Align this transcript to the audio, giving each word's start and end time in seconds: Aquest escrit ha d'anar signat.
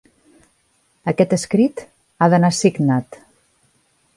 Aquest 1.11 1.35
escrit 1.37 1.83
ha 2.27 2.31
d'anar 2.35 2.53
signat. 2.61 3.21